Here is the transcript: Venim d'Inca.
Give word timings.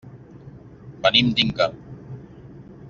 Venim 1.03 1.29
d'Inca. 1.41 1.71